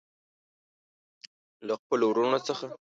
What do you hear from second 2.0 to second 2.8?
وروڼو څخه.